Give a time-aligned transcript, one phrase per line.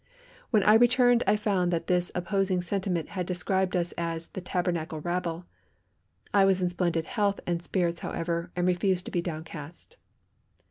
[0.49, 4.99] When I returned I found that this opposing sentiment had described us as "the Tabernacle
[4.99, 5.45] Rabble."
[6.33, 9.97] I was in splendid health and spirits however, and refused to be downcast.